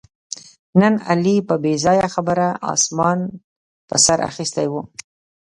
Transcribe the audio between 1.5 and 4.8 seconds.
بې ځایه خبره اسمان په سر اخیستی و